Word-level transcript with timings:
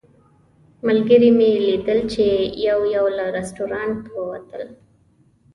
ملګري 0.87 1.29
مې 1.37 1.51
لیدل 1.67 1.99
چې 2.13 2.25
یو 2.67 2.79
یو 2.95 3.05
له 3.17 3.25
رسټورانټ 3.37 3.95
نه 4.05 4.11
ووتل. 4.19 4.63